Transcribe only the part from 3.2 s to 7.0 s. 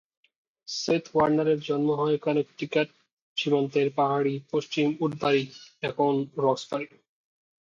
সীমান্তের পাহাড়ী পশ্চিম উডবারি, এখন রক্সবারি।